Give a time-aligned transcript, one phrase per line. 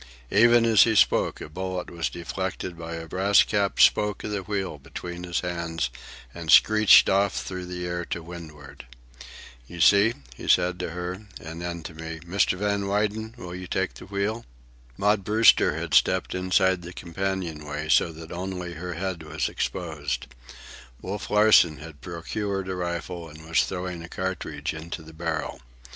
[0.31, 4.41] Even as he spoke, a bullet was deflected by a brass capped spoke of the
[4.41, 5.91] wheel between his hands
[6.33, 8.87] and screeched off through the air to windward.
[9.67, 12.57] "You see," he said to her; and then to me, "Mr.
[12.57, 14.43] Van Weyden, will you take the wheel?"
[14.97, 20.25] Maud Brewster had stepped inside the companion way so that only her head was exposed.
[20.99, 25.61] Wolf Larsen had procured a rifle and was throwing a cartridge into the barrel.